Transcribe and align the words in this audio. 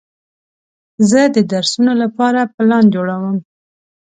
زه 1.09 1.21
د 1.35 1.37
درسونو 1.51 1.93
لپاره 2.03 2.51
پلان 2.55 2.83
جوړوم. 2.95 3.37